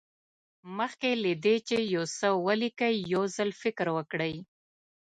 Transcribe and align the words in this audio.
مخکې 0.77 1.09
له 1.23 1.31
دې 1.43 1.55
چې 1.67 1.77
یو 1.95 2.03
څه 2.17 2.27
ولیکئ 2.45 2.93
یو 3.13 3.23
ځل 3.35 3.49
فکر 3.61 3.85
وکړئ. 3.97 4.35